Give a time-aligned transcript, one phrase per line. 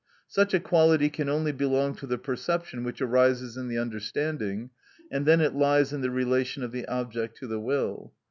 [0.27, 4.71] Such a quality can only belong to the perception which arises in the understanding,
[5.11, 8.11] and then it lies in the relation of the object to the will.